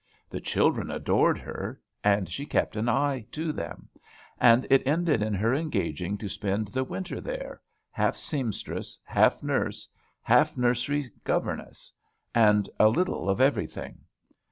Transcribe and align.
The 0.31 0.41
children 0.41 0.89
adored 0.89 1.37
her; 1.37 1.79
and 2.03 2.27
she 2.27 2.43
kept 2.47 2.75
an 2.75 2.89
eye 2.89 3.27
to 3.33 3.51
them; 3.51 3.87
and 4.39 4.65
it 4.71 4.81
ended 4.87 5.21
in 5.21 5.35
her 5.35 5.53
engaging 5.53 6.17
to 6.17 6.27
spend 6.27 6.69
the 6.69 6.83
winter 6.83 7.21
there, 7.21 7.61
half 7.91 8.17
seamstress, 8.17 8.97
half 9.05 9.43
nurse, 9.43 9.87
half 10.23 10.57
nursery 10.57 11.05
governess, 11.23 11.93
and 12.33 12.67
a 12.79 12.87
little 12.89 13.29
of 13.29 13.39
everything. 13.39 13.99